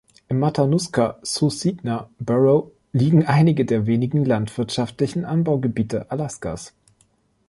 Im 0.29 0.39
Matanuska-Susitna 0.39 2.09
Borough 2.17 2.71
liegen 2.91 3.27
einige 3.27 3.65
der 3.65 3.85
wenigen 3.85 4.25
landwirtschaftlichen 4.25 5.25
Anbaugebiete 5.25 6.09
Alaskas. 6.09 6.73